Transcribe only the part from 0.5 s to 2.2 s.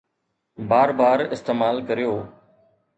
بار بار استعمال ڪريو